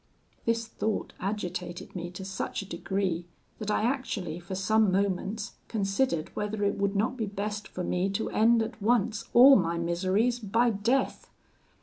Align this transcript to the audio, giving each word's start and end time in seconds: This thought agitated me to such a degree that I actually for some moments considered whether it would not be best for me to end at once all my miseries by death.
This 0.45 0.65
thought 0.65 1.13
agitated 1.19 1.95
me 1.95 2.09
to 2.09 2.25
such 2.25 2.63
a 2.63 2.67
degree 2.67 3.27
that 3.59 3.69
I 3.69 3.83
actually 3.83 4.39
for 4.39 4.55
some 4.55 4.91
moments 4.91 5.51
considered 5.67 6.35
whether 6.35 6.63
it 6.63 6.75
would 6.79 6.95
not 6.95 7.15
be 7.17 7.27
best 7.27 7.67
for 7.67 7.83
me 7.83 8.09
to 8.13 8.31
end 8.31 8.63
at 8.63 8.81
once 8.81 9.25
all 9.31 9.55
my 9.55 9.77
miseries 9.77 10.39
by 10.39 10.71
death. 10.71 11.29